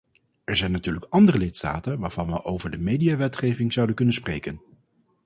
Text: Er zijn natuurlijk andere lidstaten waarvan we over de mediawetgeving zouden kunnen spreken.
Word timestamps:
Er 0.43 0.55
zijn 0.57 0.71
natuurlijk 0.71 1.05
andere 1.09 1.37
lidstaten 1.37 1.99
waarvan 1.99 2.27
we 2.31 2.43
over 2.43 2.71
de 2.71 2.77
mediawetgeving 2.77 3.73
zouden 3.73 3.95
kunnen 3.95 4.13
spreken. 4.13 4.61